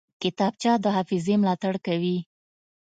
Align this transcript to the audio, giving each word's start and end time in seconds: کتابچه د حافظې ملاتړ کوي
کتابچه 0.21 0.71
د 0.83 0.85
حافظې 0.95 1.35
ملاتړ 1.41 1.73
کوي 1.85 2.17